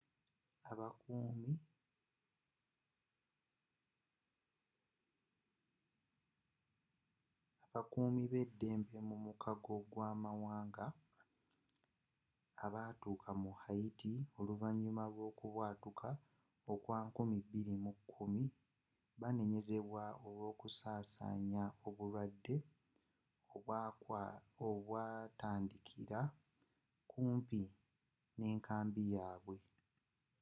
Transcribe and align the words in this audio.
abakuumi 7.77 8.23
beddembe 8.31 8.97
mu 9.07 9.15
mukago 9.25 9.73
gwamawanga 9.91 10.85
abatuuka 12.65 13.29
mu 13.43 13.51
haiti 13.61 14.13
oluvanyuma 14.39 15.03
lwokubwatuka 15.13 16.09
kwa 16.83 16.97
2010 17.15 17.91
banenyezebwa 19.21 20.03
olwokusaasanya 20.25 21.63
obulwadde 21.87 22.55
obwatandikira 24.67 26.21
kumpi 27.11 27.61
n'enkambi 28.37 29.03
yabwe 29.17 29.57